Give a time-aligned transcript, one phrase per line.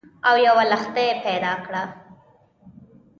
[0.27, 1.83] او یوه لښتۍ پیدا کړه